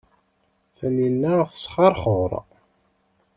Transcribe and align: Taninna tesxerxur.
Taninna 0.77 1.33
tesxerxur. 1.51 2.31